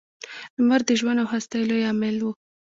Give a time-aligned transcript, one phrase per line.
[0.55, 2.25] •لمر د ژوند او هستۍ لوی عامل و.